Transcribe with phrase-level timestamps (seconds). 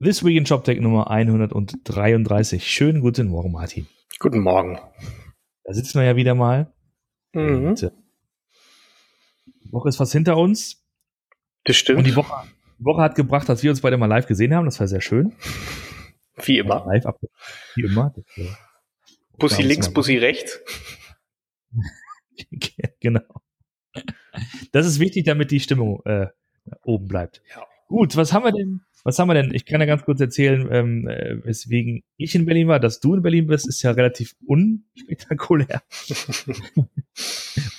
[0.00, 2.64] This Week in ShopTech Nummer 133.
[2.64, 3.88] Schönen guten Morgen, Martin.
[4.20, 4.78] Guten Morgen.
[5.64, 6.72] Da sitzen wir ja wieder mal.
[7.32, 7.66] Mhm.
[7.66, 7.90] Und, äh,
[9.64, 10.86] die Woche ist fast hinter uns.
[11.64, 11.98] Das stimmt.
[11.98, 12.46] Und die Woche,
[12.78, 14.66] die Woche hat gebracht, dass wir uns beide mal live gesehen haben.
[14.66, 15.34] Das war sehr schön.
[16.44, 16.86] Wie immer.
[16.86, 17.18] Live ab,
[17.74, 18.14] wie immer.
[18.36, 18.46] Äh,
[19.36, 20.60] Bussi links, Bussi rechts.
[23.00, 23.42] genau.
[24.70, 26.28] Das ist wichtig, damit die Stimmung äh,
[26.84, 27.42] oben bleibt.
[27.50, 27.66] Ja.
[27.88, 28.82] Gut, was haben wir denn?
[29.04, 29.54] Was haben wir denn?
[29.54, 32.80] Ich kann ja ganz kurz erzählen, ähm, äh, weswegen ich in Berlin war.
[32.80, 35.82] Dass du in Berlin bist, ist ja relativ unspektakulär.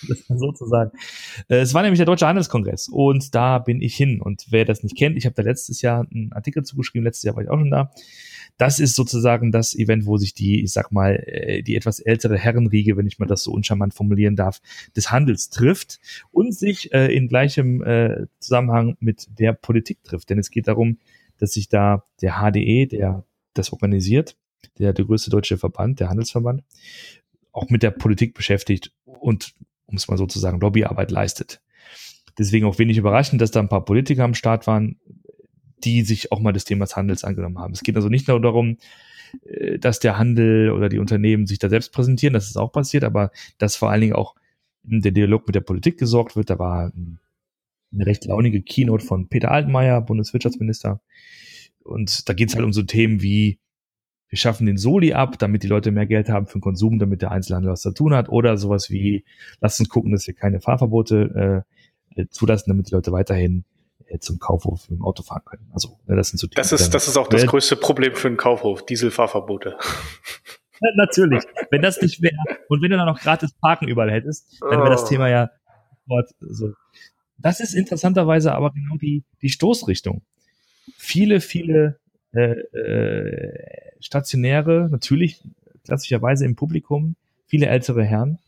[0.07, 0.91] das mal so zu sagen.
[1.47, 4.21] Äh, es war nämlich der Deutsche Handelskongress und da bin ich hin.
[4.21, 7.35] Und wer das nicht kennt, ich habe da letztes Jahr einen Artikel zugeschrieben, letztes Jahr
[7.35, 7.91] war ich auch schon da.
[8.59, 12.37] Das ist sozusagen das Event, wo sich die, ich sag mal, äh, die etwas ältere
[12.37, 14.61] Herrenriege, wenn ich mal das so uncharmant formulieren darf,
[14.97, 15.99] des Handels trifft
[16.31, 20.29] und sich äh, in gleichem äh, Zusammenhang mit der Politik trifft.
[20.29, 20.97] Denn es geht darum,
[21.37, 24.35] dass sich da der HDE, der das organisiert,
[24.77, 26.63] der, der größte deutsche Verband, der Handelsverband,
[27.53, 29.53] auch mit der Politik beschäftigt und,
[29.85, 31.61] um es mal so zu sagen, Lobbyarbeit leistet.
[32.37, 34.99] Deswegen auch wenig überraschend, dass da ein paar Politiker am Start waren,
[35.83, 37.73] die sich auch mal des Themas Handels angenommen haben.
[37.73, 38.77] Es geht also nicht nur darum,
[39.45, 43.03] äh, dass der Handel oder die Unternehmen sich da selbst präsentieren, das ist auch passiert,
[43.03, 44.35] aber dass vor allen Dingen auch
[44.83, 46.49] der Dialog mit der Politik gesorgt wird.
[46.49, 47.19] Da war ein-
[47.91, 51.01] eine recht launige Keynote von Peter Altmaier, Bundeswirtschaftsminister.
[51.83, 53.59] Und da geht es halt um so Themen wie,
[54.29, 57.21] wir schaffen den Soli ab, damit die Leute mehr Geld haben für den Konsum, damit
[57.23, 58.29] der Einzelhandel was zu tun hat.
[58.29, 59.25] Oder sowas wie,
[59.59, 61.65] lasst uns gucken, dass wir keine Fahrverbote
[62.15, 63.63] äh, zulassen, damit die Leute weiterhin
[64.19, 65.69] zum Kaufhof im Auto fahren können.
[65.73, 68.37] Also, ne, das sind so Das ist, das ist auch das größte Problem für einen
[68.37, 69.77] Kaufhof, Dieselfahrverbote.
[70.81, 71.43] Ja, Natürlich.
[71.71, 72.37] Wenn das nicht wäre
[72.69, 75.07] und wenn du dann noch gratis Parken überall hättest, dann wäre das Oh.
[75.07, 75.49] Thema ja
[76.09, 76.73] sofort so.
[77.37, 80.21] Das ist interessanterweise aber genau die, die Stoßrichtung.
[80.97, 81.99] Viele, viele
[82.33, 85.41] äh, äh, Stationäre, natürlich
[85.85, 87.15] klassischerweise im Publikum,
[87.47, 88.39] viele ältere Herren.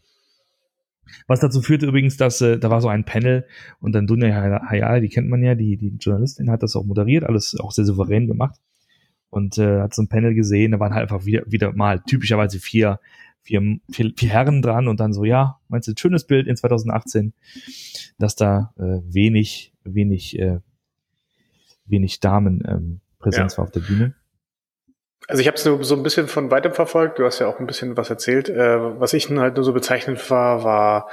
[1.28, 3.46] Was dazu führte übrigens, dass äh, da war so ein Panel
[3.80, 7.24] und dann Dunja Hayal, die kennt man ja, die, die Journalistin hat das auch moderiert,
[7.24, 8.60] alles auch sehr souverän gemacht
[9.30, 12.60] und äh, hat so ein Panel gesehen, da waren halt einfach wieder, wieder mal typischerweise
[12.60, 13.00] vier,
[13.42, 16.56] vier, vier, vier Herren dran und dann so, ja, meinst du, ein schönes Bild in
[16.56, 17.34] 2018,
[18.20, 20.60] dass da äh, wenig, wenig, äh,
[21.86, 23.58] wenig Damen ähm, Präsenz Ja.
[23.60, 24.16] war auf der Bühne.
[25.28, 27.20] Also ich habe es nur so ein bisschen von weitem verfolgt.
[27.20, 28.50] Du hast ja auch ein bisschen was erzählt.
[28.50, 31.10] Äh, was ich halt nur so bezeichnend war, war,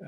[0.00, 0.06] äh,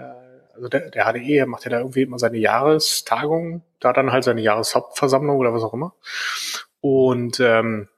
[0.55, 4.41] also der, der HDE macht ja da irgendwie immer seine Jahrestagung, da dann halt seine
[4.41, 5.94] Jahreshauptversammlung oder was auch immer.
[6.81, 7.88] Und ähm,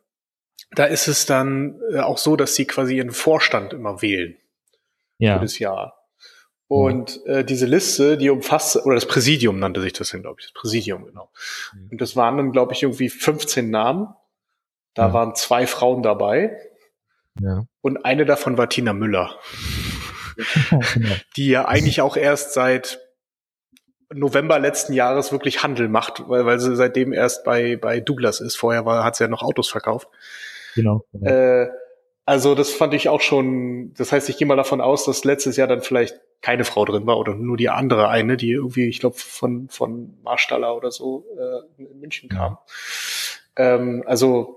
[0.73, 4.37] da ist es dann äh, auch so, dass sie quasi ihren Vorstand immer wählen
[5.19, 5.97] Ja, für das Jahr.
[6.69, 10.47] Und äh, diese Liste, die umfasst, oder das Präsidium nannte sich das dann, glaube ich,
[10.47, 11.31] das Präsidium, genau.
[11.73, 11.91] Mhm.
[11.93, 14.09] Und das waren dann, glaube ich, irgendwie 15 Namen.
[14.97, 15.13] Da Ja.
[15.13, 16.59] waren zwei Frauen dabei
[17.41, 17.67] ja.
[17.83, 19.39] und eine davon war Tina Müller,
[20.95, 21.15] genau.
[21.37, 22.99] die ja eigentlich auch erst seit
[24.13, 28.57] November letzten Jahres wirklich Handel macht, weil, weil sie seitdem erst bei, bei Douglas ist.
[28.57, 30.09] Vorher war, hat sie ja noch Autos verkauft.
[30.75, 31.05] genau.
[31.13, 31.31] genau.
[31.31, 31.71] Äh,
[32.25, 35.57] also das fand ich auch schon, das heißt, ich gehe mal davon aus, dass letztes
[35.57, 38.99] Jahr dann vielleicht keine Frau drin war oder nur die andere eine, die irgendwie, ich
[38.99, 42.59] glaube, von, von Marstaller oder so äh, in München kam.
[43.57, 44.56] Ähm, also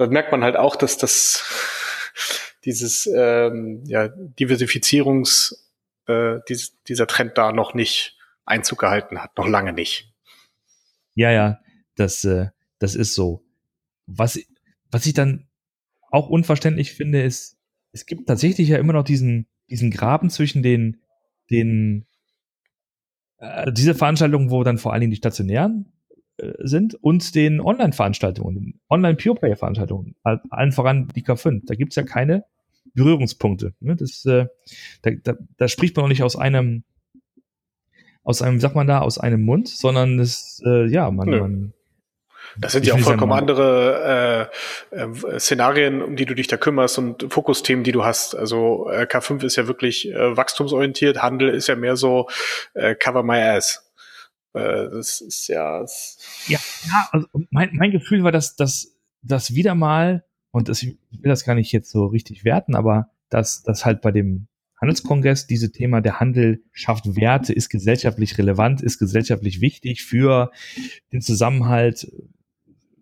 [0.00, 1.44] da merkt man halt auch, dass das
[2.64, 5.70] dieses ähm, ja, Diversifizierungs,
[6.06, 8.16] äh, dies, dieser Trend da noch nicht
[8.46, 10.12] Einzug gehalten hat, noch lange nicht.
[11.14, 11.60] Ja, ja,
[11.96, 13.44] das, äh, das ist so.
[14.06, 14.38] Was,
[14.90, 15.48] was ich dann
[16.10, 17.58] auch unverständlich finde, ist,
[17.92, 21.02] es gibt tatsächlich ja immer noch diesen, diesen Graben zwischen den,
[21.50, 22.06] den,
[23.36, 25.92] äh, diese Veranstaltungen, wo dann vor allen Dingen die stationären
[26.58, 31.62] sind und den Online-Veranstaltungen, den Online-Pure-Player-Veranstaltungen, al- allen voran die K5.
[31.64, 32.44] Da gibt's ja keine
[32.94, 33.74] Berührungspunkte.
[33.80, 33.96] Ne?
[33.96, 34.46] Das, äh,
[35.02, 36.84] da, da, da spricht man auch nicht aus einem,
[38.22, 41.40] aus einem, sagt man da, aus einem Mund, sondern es, äh, ja, man, Nö.
[41.40, 41.72] man
[42.58, 44.50] Das sind Ich ja auch vollkommen sagen, andere
[44.92, 48.34] äh, äh, Szenarien, um die du dich da kümmerst und Fokusthemen, die du hast.
[48.34, 52.28] Also äh, K5 ist ja wirklich äh, wachstumsorientiert, Handel ist ja mehr so
[52.74, 53.89] äh, Cover My Ass.
[54.52, 55.80] Äh, das ist ja
[56.48, 60.96] Ja, ja also mein, mein Gefühl war, dass dass das wieder mal, und das, ich
[61.10, 64.48] will das gar nicht jetzt so richtig werten, aber dass, dass halt bei dem
[64.80, 70.50] Handelskongress diese Thema der Handel schafft Werte, ist gesellschaftlich relevant, ist gesellschaftlich wichtig für
[71.12, 72.10] den Zusammenhalt.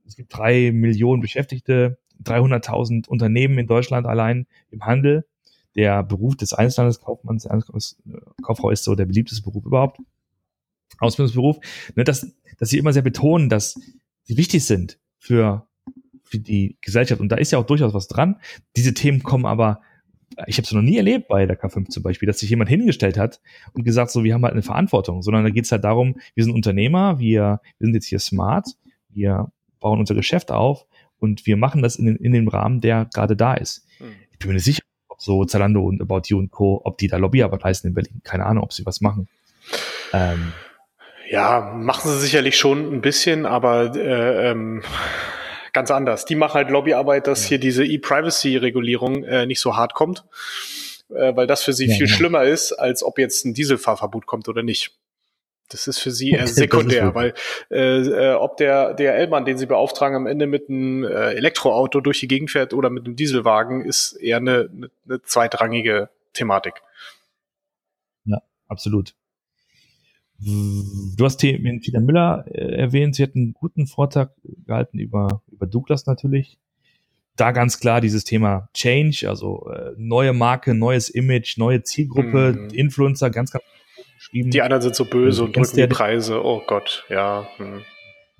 [0.06, 5.24] Es gibt drei Millionen Beschäftigte, 300.000 Unternehmen in Deutschland allein im Handel.
[5.76, 7.62] Der Beruf des Einzelhandelskaufmanns, der
[8.42, 10.00] Kauffrau ist so der beliebteste Beruf überhaupt.
[10.98, 11.58] Ausbildungsberuf,
[11.94, 13.80] ne, dass, dass sie immer sehr betonen, dass
[14.24, 15.68] sie wichtig sind für
[16.28, 17.20] für die Gesellschaft.
[17.20, 18.36] Und da ist ja auch durchaus was dran.
[18.76, 19.80] Diese Themen kommen aber,
[20.46, 23.18] ich habe es noch nie erlebt bei der K5 zum Beispiel, dass sich jemand hingestellt
[23.18, 23.40] hat
[23.72, 26.44] und gesagt, so, wir haben halt eine Verantwortung, sondern da geht es halt darum, wir
[26.44, 28.68] sind Unternehmer, wir, wir sind jetzt hier smart,
[29.08, 29.50] wir
[29.80, 30.86] bauen unser Geschäft auf
[31.18, 33.86] und wir machen das in, in dem Rahmen, der gerade da ist.
[33.98, 34.08] Hm.
[34.32, 37.08] Ich bin mir nicht sicher, ob so Zalando und About You und Co., ob die
[37.08, 38.20] da Lobbyarbeit leisten in Berlin.
[38.22, 39.28] Keine Ahnung, ob sie was machen.
[40.12, 40.52] Ähm,
[41.30, 44.82] ja, machen sie sicherlich schon ein bisschen, aber äh, ähm,
[45.72, 46.24] ganz anders.
[46.24, 47.48] Die machen halt Lobbyarbeit, dass ja.
[47.50, 50.24] hier diese E-Privacy-Regulierung äh, nicht so hart kommt,
[51.10, 52.16] äh, weil das für sie ja, viel genau.
[52.16, 54.92] schlimmer ist, als ob jetzt ein Dieselfahrverbot kommt oder nicht.
[55.68, 57.34] Das ist für sie eher sekundär, weil
[57.70, 62.00] äh, äh, ob der der Elmann, den sie beauftragen, am Ende mit einem äh, Elektroauto
[62.00, 64.70] durch die Gegend fährt oder mit einem Dieselwagen, ist eher eine,
[65.06, 66.74] eine zweitrangige Thematik.
[68.24, 69.14] Ja, absolut.
[70.40, 74.32] Du hast Tina Müller äh, erwähnt, sie hat einen guten Vortrag
[74.66, 76.58] gehalten über, über Douglas natürlich.
[77.34, 82.70] Da ganz klar dieses Thema Change, also äh, neue Marke, neues Image, neue Zielgruppe, mhm.
[82.70, 83.64] Influencer, ganz, ganz
[84.16, 84.50] geschrieben.
[84.50, 86.44] Die anderen sind so böse und drücken die Preise.
[86.44, 87.48] Oh Gott, ja.
[87.56, 87.82] Hm.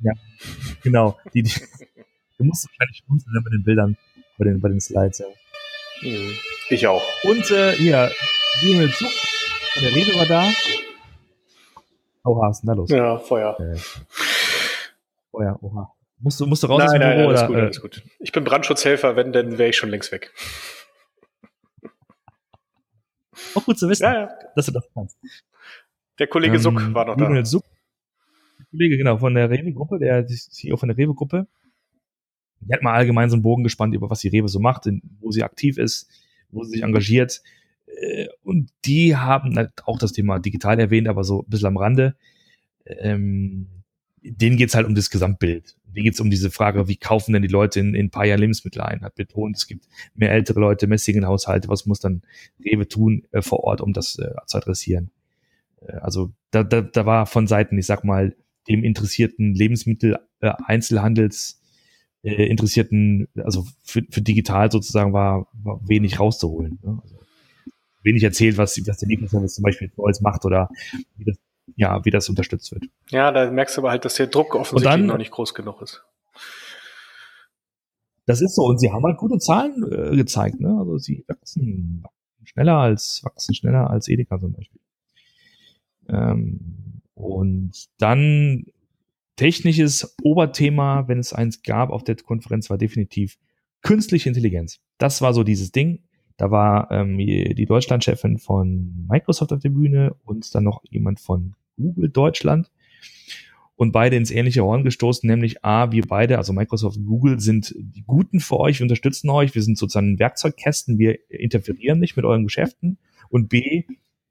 [0.01, 0.12] Ja,
[0.83, 1.19] genau.
[1.35, 1.53] Die, die,
[2.39, 3.97] du musst wahrscheinlich schmunzeln bei den Bildern,
[4.37, 5.27] bei den, bei den Slides, ja.
[6.03, 6.33] Mhm.
[6.71, 7.03] Ich auch.
[7.25, 8.09] Und äh, ja,
[8.62, 10.49] Lionel Zug von der Rede war da.
[12.29, 12.91] Oha, ist denn da los?
[12.91, 13.59] Ja, Feuer.
[13.59, 13.77] Äh,
[15.31, 15.95] Feuer, oha.
[16.21, 17.29] Musst du, musst du raus nein, aus dem nein, Büro?
[17.33, 18.03] Nein, alles oder, gut, alles gut.
[18.19, 20.33] Ich bin Brandschutzhelfer, wenn, dann wäre ich schon längst weg.
[23.55, 24.31] Auch gut zu wissen, ja, ja.
[24.55, 25.17] dass du das kannst.
[26.19, 27.45] Der Kollege ähm, Suck war noch da.
[27.45, 27.65] Suck,
[28.59, 31.47] der Kollege, genau, von der Rewe-Gruppe, der CEO von der Rewe-Gruppe.
[32.61, 34.89] Die hat mal allgemein so einen Bogen gespannt, über was die Rewe so macht,
[35.21, 36.11] wo sie aktiv ist,
[36.51, 37.41] wo sie sich engagiert.
[38.00, 41.77] Äh, und die haben halt auch das Thema digital erwähnt, aber so ein bisschen am
[41.77, 42.15] Rande.
[42.87, 43.67] Ähm,
[44.23, 45.77] denen geht's halt um das Gesamtbild.
[45.87, 48.41] Denen geht's um diese Frage, wie kaufen denn die Leute in, in ein paar Jahren
[48.41, 49.03] Lebensmittel ein?
[49.03, 51.69] Hat betont, es gibt mehr ältere Leute, mehr Single-Haushalte.
[51.69, 52.23] Was muss dann
[52.65, 55.11] Rewe tun äh, vor Ort, um das äh, zu adressieren?
[55.81, 58.35] Äh, also da, da, da war von Seiten, ich sag mal,
[58.69, 61.61] dem interessierten Lebensmittel-Einzelhandels
[62.23, 66.79] äh, interessierten, also für, für digital sozusagen war, war wenig rauszuholen.
[66.83, 66.99] Ne?
[67.03, 67.19] Also
[68.08, 70.69] wenig erzählt, was, was der Lieferservice zum Beispiel Neues macht oder
[71.16, 71.37] wie das,
[71.76, 72.84] ja, wie das unterstützt wird.
[73.10, 75.82] Ja, da merkst du aber halt, dass der Druck offensichtlich dann, noch nicht groß genug
[75.82, 76.05] ist.
[78.26, 78.64] Das ist so.
[78.64, 80.60] Und sie haben halt gute Zahlen äh, gezeigt.
[80.60, 80.76] Ne?
[80.78, 82.05] Also sie wachsen
[82.44, 84.81] schneller als, wachsen schneller als Edeka zum Beispiel.
[86.08, 88.66] Ähm, und dann
[89.37, 93.38] technisches Oberthema, wenn es eins gab auf der Konferenz, war definitiv
[93.82, 94.81] künstliche Intelligenz.
[94.99, 96.02] Das war so dieses Ding.
[96.38, 101.55] Da war ähm, die Deutschlandchefin von Microsoft auf der Bühne und dann noch jemand von
[101.76, 102.70] Google Deutschland.
[103.75, 107.75] Und beide ins ähnliche Horn gestoßen, nämlich A, wir beide, also Microsoft und Google, sind
[107.76, 112.25] die Guten für euch, wir unterstützen euch, wir sind sozusagen Werkzeugkästen, wir interferieren nicht mit
[112.25, 112.99] euren Geschäften.
[113.29, 113.84] Und B,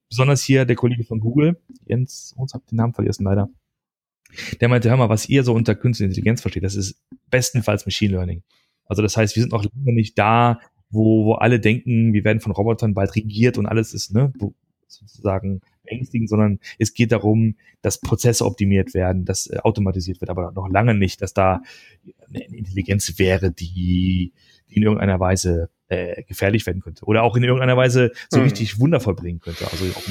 [0.10, 3.50] besonders hier der Kollege von Google, Jens, uns habt den Namen vergessen leider,
[4.60, 8.13] der meinte, hör mal, was ihr so unter künstliche Intelligenz versteht, das ist bestenfalls Machine
[8.13, 8.44] Learning.
[8.86, 12.39] Also das heißt, wir sind noch lange nicht da, wo, wo alle denken, wir werden
[12.39, 14.31] von Robotern bald regiert und alles ist, ne,
[14.88, 20.51] sozusagen beängstigend, sondern es geht darum, dass Prozesse optimiert werden, dass äh, automatisiert wird, aber
[20.51, 21.62] noch lange nicht, dass da
[22.28, 24.34] eine Intelligenz wäre, die,
[24.70, 28.44] die in irgendeiner Weise äh, gefährlich werden könnte oder auch in irgendeiner Weise so hm.
[28.46, 29.65] richtig Wunder vollbringen könnte.
[29.72, 30.03] Also auch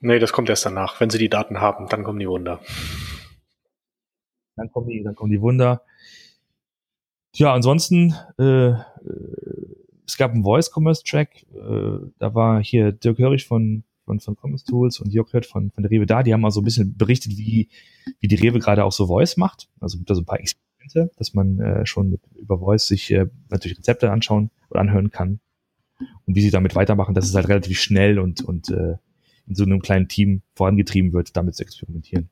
[0.00, 1.00] nee, das kommt erst danach.
[1.00, 2.60] Wenn sie die Daten haben, dann kommen die Wunder.
[4.56, 5.82] Dann kommen die, dann kommen die Wunder.
[7.34, 8.76] Ja, ansonsten, äh, äh
[10.06, 15.00] es gab einen Voice-Commerce-Track, äh, da war hier Dirk Hörig von, von, von Commerce Tools
[15.00, 17.36] und Jörg Hört von, von der Rewe da, die haben mal so ein bisschen berichtet,
[17.36, 17.68] wie,
[18.20, 19.68] wie die Rewe gerade auch so Voice macht.
[19.80, 23.10] Also gibt da so ein paar Experimente, dass man äh, schon mit, über Voice sich
[23.10, 25.40] äh, natürlich Rezepte anschauen oder anhören kann
[26.26, 28.96] und wie sie damit weitermachen, dass es halt relativ schnell und, und äh,
[29.46, 32.30] in so einem kleinen Team vorangetrieben wird, damit zu experimentieren.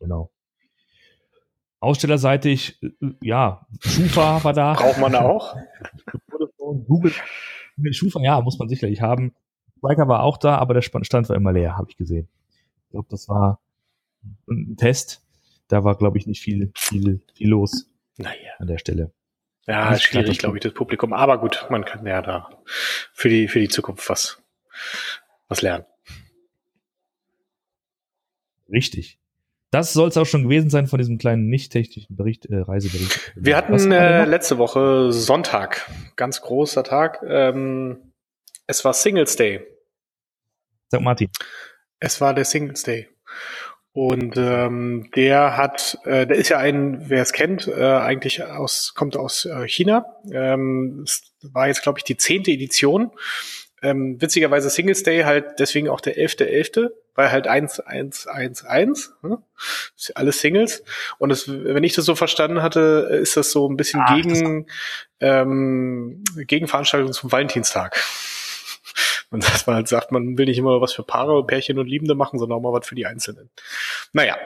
[0.00, 0.30] Genau.
[1.80, 2.88] Ausstellerseitig, äh,
[3.22, 4.74] ja, Schufa war da.
[4.74, 5.56] Braucht man da auch?
[6.74, 7.12] Google,
[7.90, 9.34] Schufa, ja, muss man sicherlich haben.
[9.78, 12.28] Spiker war auch da, aber der Stand war immer leer, habe ich gesehen.
[12.84, 13.60] Ich glaube, das war
[14.48, 15.24] ein Test.
[15.68, 18.52] Da war, glaube ich, nicht viel, viel, viel los naja.
[18.58, 19.12] an der Stelle.
[19.66, 21.12] Ja, ist schwierig, glaube ich, das Publikum.
[21.12, 22.48] Aber gut, man kann ja da
[23.12, 24.42] für die, für die Zukunft was,
[25.48, 25.84] was lernen.
[28.70, 29.18] Richtig.
[29.70, 33.32] Das soll es auch schon gewesen sein von diesem kleinen nicht-technischen Bericht, äh, Reisebericht.
[33.36, 37.22] Wir hatten äh, letzte Woche Sonntag, ganz großer Tag.
[37.26, 38.12] Ähm,
[38.66, 39.60] es war Singles Day.
[40.88, 41.28] Sag Martin.
[42.00, 43.08] Es war der Singles Day.
[43.92, 48.94] Und ähm, der hat, äh, der ist ja ein, wer es kennt, äh, eigentlich aus,
[48.94, 50.06] kommt aus äh, China.
[50.30, 53.10] Ähm, es war jetzt, glaube ich, die zehnte Edition.
[53.82, 58.64] Ähm, witzigerweise Singles Day halt deswegen auch der 11.11., .11., weil halt 1, 1, 1,
[58.64, 59.38] 1, ne?
[60.14, 60.84] alles Singles.
[61.18, 64.66] Und das, wenn ich das so verstanden hatte, ist das so ein bisschen Ach, gegen,
[65.18, 68.00] ähm, Gegenveranstaltung zum Valentinstag.
[69.30, 72.14] Und dass man halt sagt, man will nicht immer was für Paare, Pärchen und Liebende
[72.14, 73.50] machen, sondern auch mal was für die Einzelnen.
[74.12, 74.36] Naja,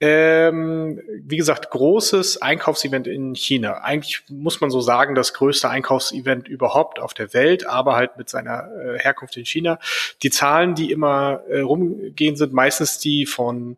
[0.00, 3.82] ähm, wie gesagt, großes Einkaufsevent in China.
[3.82, 8.28] Eigentlich muss man so sagen, das größte Einkaufsevent überhaupt auf der Welt, aber halt mit
[8.28, 9.78] seiner äh, Herkunft in China.
[10.22, 13.76] Die Zahlen, die immer äh, rumgehen, sind meistens die von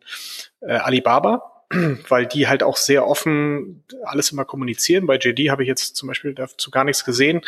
[0.61, 1.56] äh, Alibaba
[2.09, 5.05] weil die halt auch sehr offen alles immer kommunizieren.
[5.05, 7.41] Bei JD habe ich jetzt zum Beispiel dazu gar nichts gesehen.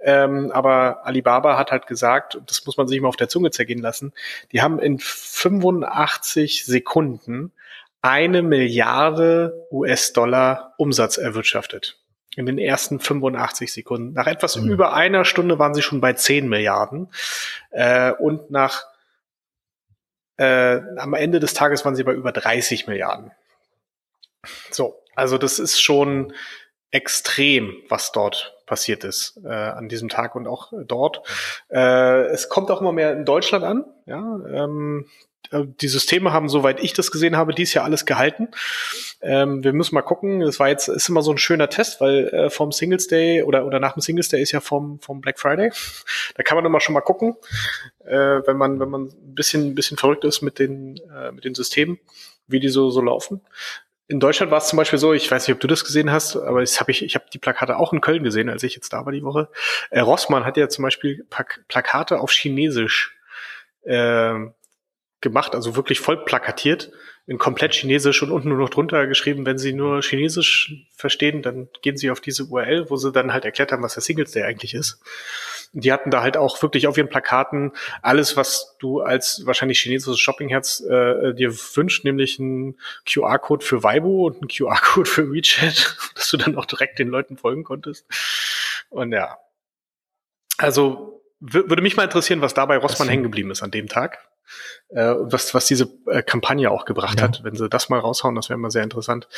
[0.00, 3.80] Ähm, aber Alibaba hat halt gesagt, das muss man sich mal auf der Zunge zergehen
[3.80, 4.12] lassen,
[4.52, 7.52] die haben in 85 Sekunden
[8.00, 11.98] eine Milliarde US-Dollar Umsatz erwirtschaftet.
[12.36, 14.12] In den ersten 85 Sekunden.
[14.12, 14.70] Nach etwas mhm.
[14.70, 17.08] über einer Stunde waren sie schon bei 10 Milliarden.
[17.70, 18.84] Äh, und nach
[20.36, 23.32] äh, am Ende des Tages waren sie bei über 30 Milliarden.
[24.70, 26.32] So, also das ist schon
[26.90, 31.22] extrem, was dort passiert ist äh, an diesem Tag und auch dort.
[31.70, 33.84] Äh, es kommt auch immer mehr in Deutschland an.
[34.06, 35.06] Ja, ähm,
[35.50, 38.48] äh, die Systeme haben, soweit ich das gesehen habe, dies Jahr alles gehalten.
[39.20, 40.40] Ähm, wir müssen mal gucken.
[40.40, 43.66] Das war jetzt ist immer so ein schöner Test, weil äh, vom Singles Day oder
[43.66, 45.70] oder nach dem Singles Day ist ja vom vom Black Friday.
[46.34, 47.36] Da kann man immer schon mal gucken,
[48.04, 51.44] äh, wenn man wenn man ein bisschen ein bisschen verrückt ist mit den äh, mit
[51.44, 51.98] den Systemen,
[52.46, 53.42] wie die so so laufen
[54.08, 56.36] in Deutschland war es zum Beispiel so, ich weiß nicht, ob du das gesehen hast,
[56.36, 58.92] aber das hab ich, ich habe die Plakate auch in Köln gesehen, als ich jetzt
[58.92, 59.48] da war die Woche.
[59.90, 61.26] Äh, Rossmann hat ja zum Beispiel
[61.68, 63.16] Plakate auf Chinesisch
[63.82, 64.34] äh,
[65.20, 66.92] gemacht, also wirklich voll plakatiert,
[67.26, 71.68] in komplett Chinesisch und unten nur noch drunter geschrieben, wenn Sie nur Chinesisch verstehen, dann
[71.82, 74.44] gehen Sie auf diese URL, wo Sie dann halt erklärt haben, was der Singles Day
[74.44, 75.00] eigentlich ist
[75.72, 80.18] die hatten da halt auch wirklich auf ihren Plakaten alles, was du als wahrscheinlich chinesisches
[80.18, 82.76] Shoppingherz äh, dir wünscht, nämlich ein
[83.10, 87.36] QR-Code für Weibo und ein QR-Code für WeChat, dass du dann auch direkt den Leuten
[87.36, 88.06] folgen konntest.
[88.90, 89.38] Und ja.
[90.58, 94.18] Also würde mich mal interessieren, was da bei Rossmann hängen geblieben ist an dem Tag.
[94.88, 97.24] Äh, was, was diese äh, Kampagne auch gebracht ja.
[97.24, 97.42] hat.
[97.42, 99.28] Wenn sie das mal raushauen, das wäre mal sehr interessant.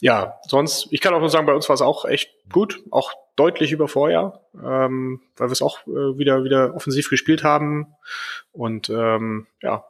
[0.00, 3.12] Ja, sonst, ich kann auch nur sagen, bei uns war es auch echt gut, auch
[3.40, 7.86] deutlich über Vorjahr, ähm, weil wir es auch äh, wieder, wieder offensiv gespielt haben.
[8.52, 9.86] Und ähm, ja,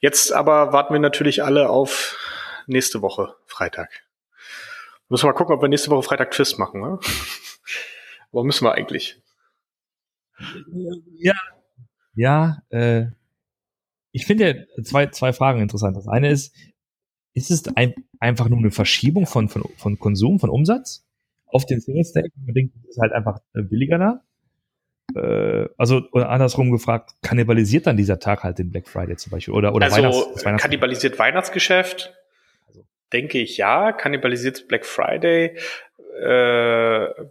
[0.00, 2.18] jetzt aber warten wir natürlich alle auf
[2.66, 4.02] nächste Woche Freitag.
[5.08, 6.80] Müssen wir mal gucken, ob wir nächste Woche Freitag Twist machen.
[6.80, 6.98] Ne?
[8.32, 9.22] Wo müssen wir eigentlich?
[11.18, 11.34] Ja,
[12.16, 13.04] ja, äh,
[14.10, 15.96] ich finde zwei, zwei Fragen interessant.
[15.96, 16.52] Das eine ist,
[17.32, 21.06] ist es ein, einfach nur eine Verschiebung von, von, von Konsum, von Umsatz
[21.52, 22.26] auf den Single Stack?
[22.44, 25.20] Man denkt, es ist halt einfach äh, billiger da.
[25.20, 29.54] Äh, also oder andersrum gefragt, kannibalisiert dann dieser Tag halt den Black Friday zum Beispiel?
[29.54, 32.14] Oder, oder also Weihnachts, Weihnachts kannibalisiert Weihnachtsgeschäft?
[32.68, 32.84] Also.
[33.12, 33.92] Denke ich ja.
[33.92, 35.56] Kannibalisiert Black Friday?
[36.20, 36.28] Äh,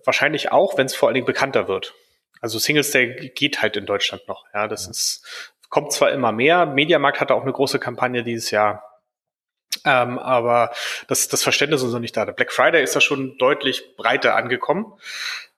[0.06, 1.94] wahrscheinlich auch, wenn es vor allen Dingen bekannter wird.
[2.40, 4.46] Also Singles Day geht halt in Deutschland noch.
[4.54, 4.92] Ja, das ja.
[4.92, 6.68] ist kommt zwar immer mehr.
[6.68, 8.84] Mediamarkt hatte auch eine große Kampagne dieses Jahr.
[9.86, 10.72] Ähm, aber
[11.08, 12.26] das, das Verständnis ist noch nicht da.
[12.26, 14.94] Der Black Friday ist da schon deutlich breiter angekommen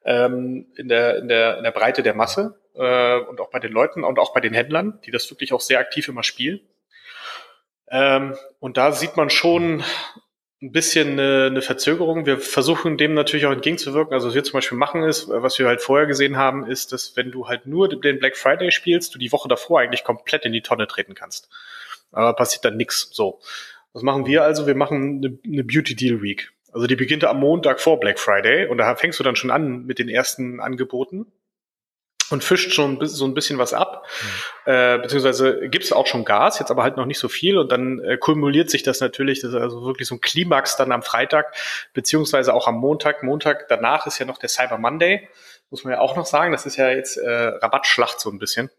[0.06, 3.72] ähm, in, der, in, der, in der Breite der Masse äh, und auch bei den
[3.72, 6.62] Leuten und auch bei den Händlern, die das wirklich auch sehr aktiv immer spielen.
[7.89, 9.84] Ähm, und da sieht man schon
[10.62, 12.25] ein bisschen eine, eine Verzögerung.
[12.25, 14.13] Wir versuchen dem natürlich auch entgegenzuwirken.
[14.13, 17.18] Also was wir zum Beispiel machen ist, was wir halt vorher gesehen haben, ist, dass
[17.18, 20.53] wenn du halt nur den Black Friday spielst, du die Woche davor eigentlich komplett in
[20.53, 21.50] die Tonne treten kannst.
[22.13, 23.10] Aber passiert dann nichts.
[23.12, 23.42] So.
[23.93, 24.67] Was machen wir also?
[24.67, 26.51] Wir machen eine, eine Beauty Deal Week.
[26.71, 29.85] Also die beginnt am Montag vor Black Friday und da fängst du dann schon an
[29.85, 31.27] mit den ersten Angeboten
[32.31, 34.07] und fischt schon so ein bisschen was ab,
[34.65, 34.71] mhm.
[34.71, 37.71] äh, beziehungsweise gibt es auch schon Gas, jetzt aber halt noch nicht so viel und
[37.71, 41.03] dann äh, kumuliert sich das natürlich, das ist also wirklich so ein Klimax dann am
[41.03, 41.53] Freitag,
[41.93, 43.21] beziehungsweise auch am Montag.
[43.23, 45.29] Montag danach ist ja noch der Cyber Monday,
[45.70, 48.70] muss man ja auch noch sagen, das ist ja jetzt äh, Rabattschlacht so ein bisschen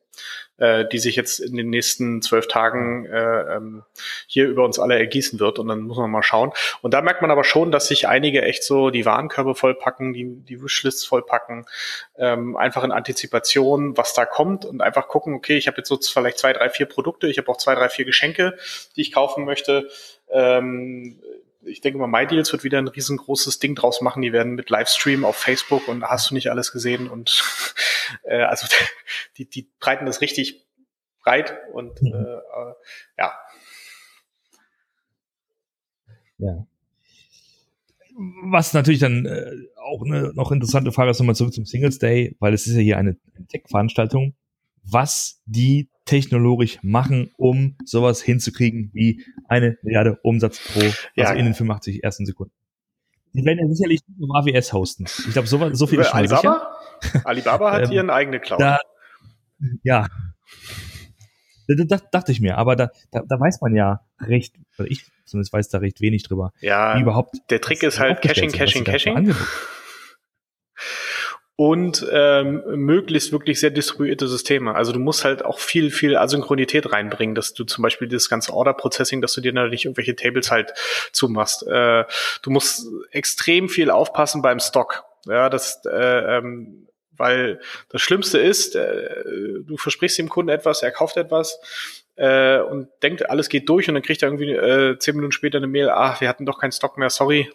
[0.58, 3.82] äh, die sich jetzt in den nächsten zwölf Tagen äh, ähm,
[4.26, 5.58] hier über uns alle ergießen wird.
[5.58, 6.52] Und dann muss man mal schauen.
[6.82, 10.24] Und da merkt man aber schon, dass sich einige echt so die Warenkörbe vollpacken, die,
[10.44, 11.66] die Wishlists vollpacken,
[12.16, 15.98] ähm, einfach in Antizipation, was da kommt und einfach gucken, okay, ich habe jetzt so
[16.00, 18.56] vielleicht zwei, drei, vier Produkte, ich habe auch zwei, drei, vier Geschenke,
[18.96, 19.88] die ich kaufen möchte.
[20.30, 21.20] Ähm,
[21.66, 24.22] ich denke mal, MyDeals wird wieder ein riesengroßes Ding draus machen.
[24.22, 27.42] Die werden mit Livestream auf Facebook und hast du nicht alles gesehen und
[28.24, 28.66] äh, also
[29.38, 30.64] die, die breiten das richtig
[31.22, 32.12] breit und mhm.
[32.14, 32.72] äh,
[33.18, 33.32] ja.
[36.38, 36.66] Ja.
[38.42, 42.36] Was natürlich dann äh, auch eine noch interessante Frage ist, nochmal zurück zum Singles Day,
[42.38, 43.16] weil es ist ja hier eine
[43.48, 44.34] Tech-Veranstaltung,
[44.84, 50.80] was die technologisch machen, um sowas hinzukriegen wie eine Milliarde Umsatz pro,
[51.14, 51.28] Ja.
[51.28, 52.52] also in den 85 ersten Sekunden.
[53.32, 55.04] Die werden ja sicherlich nicht nur AWS hosten.
[55.26, 56.36] Ich glaube, so, so viel ist schon sicher.
[56.44, 56.78] Alibaba?
[57.24, 58.60] Alibaba hat Ähm, ihren eigene Cloud.
[58.60, 58.78] Da,
[59.82, 60.06] ja.
[61.66, 65.06] Da, da, dachte ich mir, aber da, da, da weiß man ja recht, oder ich
[65.24, 66.52] zumindest weiß da recht wenig drüber.
[66.60, 69.34] ja, wie überhaupt der Trick das ist halt Caching, Caching, Caching.
[71.56, 74.74] Und ähm, möglichst wirklich sehr distribuierte Systeme.
[74.74, 78.52] Also du musst halt auch viel, viel Asynchronität reinbringen, dass du zum Beispiel das ganze
[78.52, 80.74] Order-Processing, dass du dir da nicht irgendwelche Tables halt
[81.12, 81.64] zumachst.
[81.64, 82.04] Äh,
[82.42, 85.04] du musst extrem viel aufpassen beim Stock.
[85.26, 89.24] Ja, das, äh, ähm, weil das Schlimmste ist, äh,
[89.62, 91.60] du versprichst dem Kunden etwas, er kauft etwas
[92.16, 95.58] äh, und denkt, alles geht durch und dann kriegt er irgendwie äh, zehn Minuten später
[95.58, 97.50] eine Mail, ah, wir hatten doch keinen Stock mehr, sorry,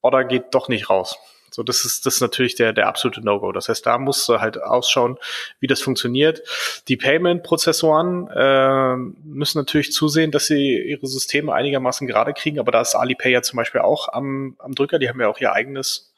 [0.00, 1.18] Order geht doch nicht raus.
[1.54, 3.52] So, das ist, das ist natürlich der, der absolute No-Go.
[3.52, 5.18] Das heißt, da musst du halt ausschauen,
[5.60, 6.42] wie das funktioniert.
[6.88, 12.80] Die Payment-Prozessoren äh, müssen natürlich zusehen, dass sie ihre Systeme einigermaßen gerade kriegen, aber da
[12.80, 14.98] ist Alipay ja zum Beispiel auch am, am Drücker.
[14.98, 16.12] Die haben ja auch ihr eigenes,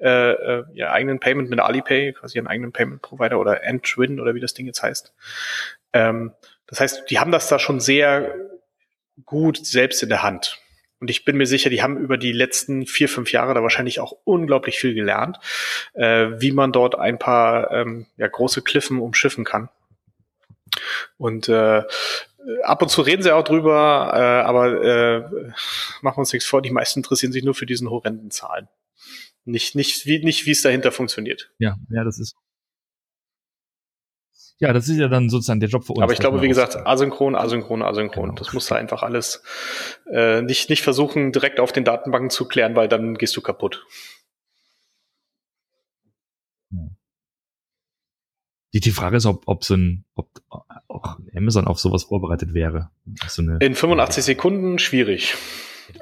[0.00, 4.40] äh, äh, ihr eigenen Payment mit Alipay, quasi ihren eigenen Payment-Provider oder Entwin oder wie
[4.40, 5.14] das Ding jetzt heißt.
[5.92, 6.32] Ähm,
[6.66, 8.34] das heißt, die haben das da schon sehr
[9.24, 10.58] gut selbst in der Hand.
[11.02, 13.98] Und ich bin mir sicher, die haben über die letzten vier, fünf Jahre da wahrscheinlich
[13.98, 15.40] auch unglaublich viel gelernt,
[15.94, 19.68] äh, wie man dort ein paar ähm, ja, große Kliffen umschiffen kann.
[21.16, 21.82] Und äh,
[22.62, 25.20] ab und zu reden sie auch drüber, äh, aber äh,
[26.02, 28.68] machen wir uns nichts vor, die meisten interessieren sich nur für diesen horrenden Zahlen.
[29.44, 31.50] Nicht, nicht, wie, nicht, wie es dahinter funktioniert.
[31.58, 32.36] Ja, ja, das ist.
[34.62, 36.02] Ja, das ist ja dann sozusagen der Job für uns.
[36.02, 38.26] Aber ich dass glaube, wir wie gesagt, asynchron, asynchron, asynchron.
[38.26, 38.34] Genau.
[38.36, 39.42] Das musst du einfach alles
[40.08, 43.84] äh, nicht, nicht versuchen, direkt auf den Datenbanken zu klären, weil dann gehst du kaputt.
[48.72, 50.28] Die, die Frage ist, ob, ob so ein, ob
[50.86, 52.90] auch Amazon auf sowas vorbereitet wäre.
[53.26, 55.34] So In 85 Sekunden schwierig.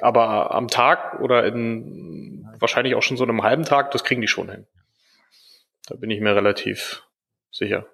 [0.01, 4.27] Aber am Tag oder in wahrscheinlich auch schon so einem halben Tag, das kriegen die
[4.27, 4.67] schon hin.
[5.87, 7.07] Da bin ich mir relativ
[7.49, 7.87] sicher.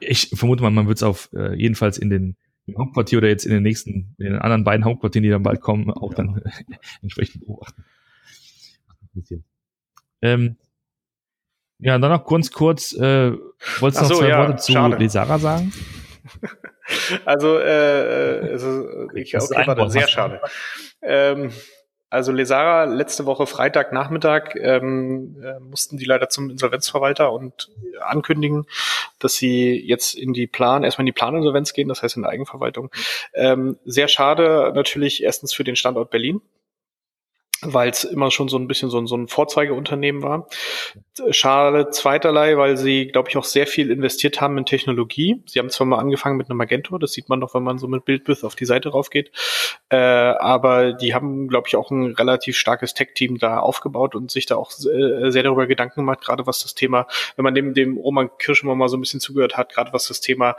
[0.00, 2.36] Ich vermute mal, man wird es auf äh, jedenfalls in den
[2.66, 5.60] im Hauptquartier oder jetzt in den nächsten, in den anderen beiden Hauptquartieren, die dann bald
[5.60, 6.42] kommen, auch dann
[7.02, 7.84] entsprechend beobachten.
[10.22, 10.56] Ähm,
[11.78, 13.32] ja, dann noch ganz kurz, äh,
[13.80, 14.96] wolltest du noch so, zwei ja, Worte zu schade.
[14.96, 15.72] Lesara sagen?
[17.24, 18.54] Also, äh,
[19.14, 20.40] ich, Das ist okay, ein warte, sehr schade.
[21.00, 21.50] Ähm,
[22.12, 27.70] also Lesara letzte Woche Freitagnachmittag ähm, äh, mussten die leider zum Insolvenzverwalter und
[28.00, 28.66] ankündigen,
[29.18, 32.30] dass sie jetzt in die Plan, erstmal in die Planinsolvenz gehen, das heißt in der
[32.30, 32.90] Eigenverwaltung.
[33.32, 36.42] Ähm, sehr schade natürlich erstens für den Standort Berlin,
[37.62, 40.48] weil es immer schon so ein bisschen so ein, so ein Vorzeigeunternehmen war.
[41.30, 45.42] Schade zweiterlei, weil sie, glaube ich, auch sehr viel investiert haben in Technologie.
[45.46, 47.86] Sie haben zwar mal angefangen mit einem Magento, das sieht man doch, wenn man so
[47.86, 49.30] mit Bildbith auf die Seite raufgeht,
[49.90, 54.46] äh, aber die haben, glaube ich, auch ein relativ starkes Tech-Team da aufgebaut und sich
[54.46, 57.96] da auch äh, sehr darüber Gedanken gemacht, gerade was das Thema, wenn man dem, dem
[57.96, 60.56] Roman Kirschmann mal so ein bisschen zugehört hat, gerade was das Thema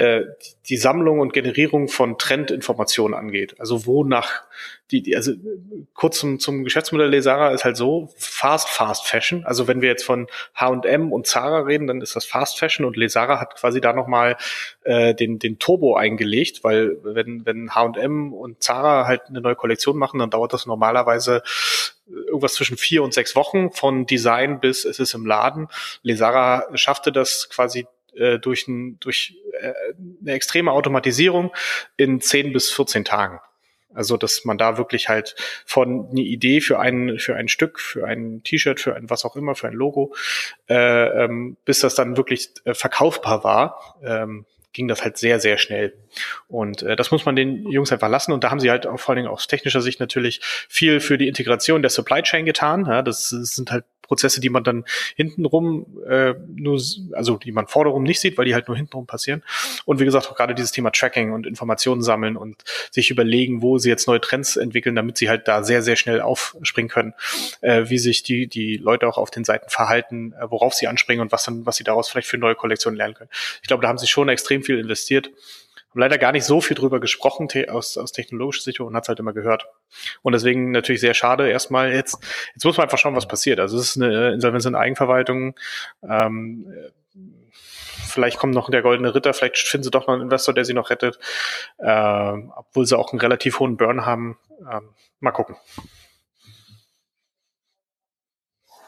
[0.00, 3.54] die Sammlung und Generierung von Trendinformationen angeht.
[3.60, 4.42] Also wonach
[4.90, 5.32] die, die also
[5.94, 9.44] kurz zum, zum Geschäftsmodell Lesara ist halt so, Fast Fast Fashion.
[9.44, 12.96] Also wenn wir jetzt von H&M und Zara reden, dann ist das Fast Fashion und
[12.96, 14.36] Lesara hat quasi da nochmal
[14.82, 19.96] äh, den, den Turbo eingelegt, weil wenn, wenn H&M und Zara halt eine neue Kollektion
[19.96, 21.42] machen, dann dauert das normalerweise
[22.06, 25.68] irgendwas zwischen vier und sechs Wochen von Design bis es ist im Laden.
[26.02, 29.72] Lesara schaffte das quasi äh, durch, ein, durch äh,
[30.22, 31.52] eine extreme Automatisierung
[31.96, 33.40] in 10 bis 14 Tagen.
[33.94, 38.04] Also, dass man da wirklich halt von eine Idee für ein, für ein Stück, für
[38.06, 40.14] ein T-Shirt, für ein was auch immer, für ein Logo,
[40.68, 45.56] äh, ähm, bis das dann wirklich äh, verkaufbar war, ähm, ging das halt sehr, sehr
[45.56, 45.94] schnell.
[46.48, 48.32] Und äh, das muss man den Jungs einfach lassen.
[48.32, 51.16] Und da haben sie halt auch vor allen Dingen aus technischer Sicht natürlich viel für
[51.16, 52.86] die Integration der Supply Chain getan.
[52.86, 54.84] Ja, das, das sind halt Prozesse, die man dann
[55.16, 56.80] hintenrum äh, nur,
[57.12, 59.42] also die man vorderum nicht sieht, weil die halt nur hintenrum passieren.
[59.84, 63.78] Und wie gesagt, auch gerade dieses Thema Tracking und Informationen sammeln und sich überlegen, wo
[63.78, 67.14] sie jetzt neue Trends entwickeln, damit sie halt da sehr, sehr schnell aufspringen können,
[67.60, 71.22] äh, wie sich die, die Leute auch auf den Seiten verhalten, äh, worauf sie anspringen
[71.22, 73.30] und was dann, was sie daraus vielleicht für neue Kollektionen lernen können.
[73.62, 75.30] Ich glaube, da haben sie schon extrem viel investiert.
[75.94, 79.04] Haben leider gar nicht so viel drüber gesprochen te aus, aus technologischer Sicht und hat
[79.04, 79.66] es halt immer gehört.
[80.22, 81.92] Und deswegen natürlich sehr schade erstmal.
[81.92, 82.18] Jetzt,
[82.52, 83.60] jetzt muss man einfach schauen, was passiert.
[83.60, 85.54] Also es ist eine Insolvenz in Eigenverwaltung.
[86.02, 86.66] Ähm,
[88.08, 90.74] vielleicht kommt noch der goldene Ritter, vielleicht finden sie doch noch einen Investor, der sie
[90.74, 91.20] noch rettet,
[91.78, 94.36] äh, obwohl sie auch einen relativ hohen Burn haben.
[94.68, 95.54] Ähm, mal gucken.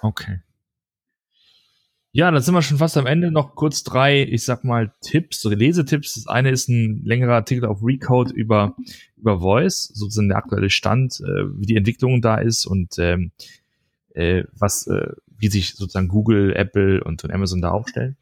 [0.03, 0.41] Okay.
[2.17, 3.31] Ja, dann sind wir schon fast am Ende.
[3.31, 6.15] Noch kurz drei, ich sag mal, Tipps, Lesetipps.
[6.15, 8.75] Das eine ist ein längerer Artikel auf Recode über,
[9.19, 13.33] über Voice, sozusagen der aktuelle Stand, äh, wie die Entwicklung da ist und ähm,
[14.15, 18.17] äh, was, äh, wie sich sozusagen Google, Apple und, und Amazon da aufstellen.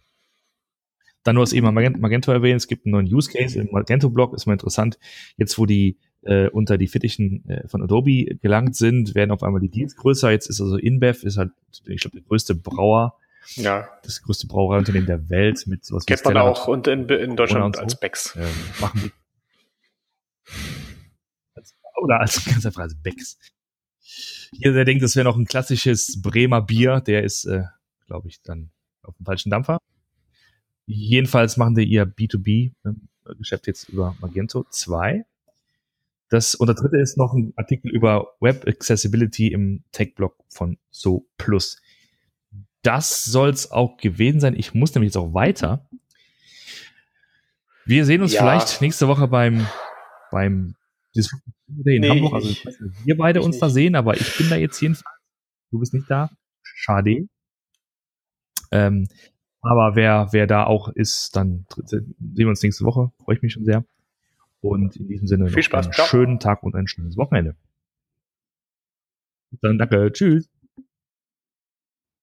[1.22, 4.46] Dann, du hast eben Magento erwähnt, es gibt einen neuen Use Case im Magento-Blog, ist
[4.46, 4.98] mal interessant.
[5.37, 9.61] Jetzt, wo die äh, unter die Fittichen äh, von Adobe gelangt sind, werden auf einmal
[9.61, 10.33] die Deals größer.
[10.33, 11.52] Jetzt ist also InBev, ist halt,
[11.87, 13.16] ich glaube, der größte Brauer
[13.57, 13.88] ja.
[14.02, 17.83] Das größte Brauereiunternehmen der Welt mit sowas Kennt man auch und in, in Deutschland so.
[17.83, 18.37] als Becks.
[18.37, 18.48] Ähm,
[18.80, 19.12] machen die.
[21.96, 23.38] Oder als ganz einfach als Becks.
[24.52, 27.64] Hier, der denkt, das wäre noch ein klassisches Bremer Bier, der ist, äh,
[28.07, 28.70] glaube ich, dann
[29.02, 29.78] auf dem falschen Dampfer.
[30.87, 35.24] Jedenfalls machen die ihr B2B-Geschäft jetzt über Magento 2.
[36.28, 41.26] Das, und der dritte ist noch ein Artikel über Web Accessibility im Tech-Blog von So
[41.37, 41.80] Plus
[42.85, 44.55] das soll es auch gewesen sein.
[44.57, 45.88] Ich muss nämlich jetzt auch weiter.
[47.87, 48.40] Wir sehen uns ja.
[48.40, 49.66] vielleicht nächste Woche beim,
[50.31, 50.77] beim
[51.14, 51.25] in
[52.01, 52.35] nee, Hamburg.
[52.35, 52.64] Also ich,
[53.05, 53.62] wir beide uns nicht.
[53.62, 55.16] da sehen, aber ich bin da jetzt jedenfalls.
[55.70, 56.31] Du bist nicht da.
[56.62, 57.27] Schade.
[58.70, 59.09] Ähm,
[59.61, 63.12] aber wer, wer da auch ist, dann sehen wir uns nächste Woche.
[63.25, 63.85] Freue ich mich schon sehr.
[64.61, 65.87] Und in diesem Sinne Viel Spaß.
[65.87, 67.57] einen schönen Tag und ein schönes Wochenende.
[69.62, 70.11] Dann danke.
[70.12, 70.51] Tschüss.